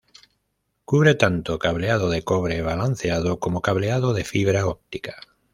[0.83, 5.13] Cubre tanto cableado de cobre balanceado como cableado de fibra óptica.